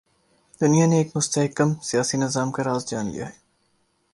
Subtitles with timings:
[0.61, 3.35] دنیا نے ایک مستحکم سیاسی نظام کا راز جان لیا ہے۔